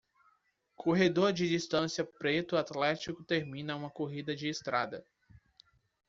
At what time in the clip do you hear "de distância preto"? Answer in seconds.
1.31-2.57